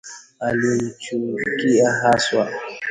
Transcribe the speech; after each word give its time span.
Alimchukia 0.39 1.91
haswa 1.91 2.49